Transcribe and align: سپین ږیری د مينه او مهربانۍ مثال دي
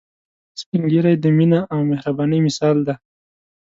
سپین 0.59 0.81
ږیری 0.91 1.13
د 1.19 1.25
مينه 1.37 1.59
او 1.73 1.79
مهربانۍ 1.91 2.39
مثال 2.47 2.75
دي 2.87 2.93